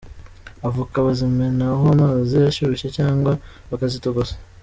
Avoka 0.67 0.95
bazimenaho 1.05 1.83
amazi 1.93 2.35
ashyushye 2.49 2.87
cyangwa 2.97 3.31
bakazitogosa. 3.69 4.35